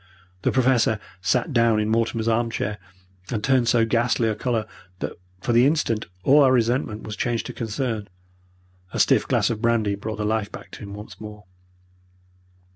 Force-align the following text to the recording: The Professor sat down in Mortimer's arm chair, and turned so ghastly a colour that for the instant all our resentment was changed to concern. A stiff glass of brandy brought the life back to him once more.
The 0.41 0.51
Professor 0.51 0.99
sat 1.21 1.53
down 1.53 1.79
in 1.79 1.87
Mortimer's 1.87 2.27
arm 2.27 2.49
chair, 2.49 2.79
and 3.29 3.43
turned 3.43 3.67
so 3.67 3.85
ghastly 3.85 4.29
a 4.29 4.33
colour 4.33 4.65
that 4.97 5.13
for 5.41 5.53
the 5.53 5.67
instant 5.67 6.07
all 6.23 6.41
our 6.41 6.51
resentment 6.51 7.03
was 7.03 7.15
changed 7.15 7.45
to 7.45 7.53
concern. 7.53 8.07
A 8.93 8.99
stiff 8.99 9.27
glass 9.27 9.51
of 9.51 9.61
brandy 9.61 9.93
brought 9.93 10.17
the 10.17 10.25
life 10.25 10.51
back 10.51 10.71
to 10.71 10.79
him 10.79 10.95
once 10.95 11.21
more. 11.21 11.43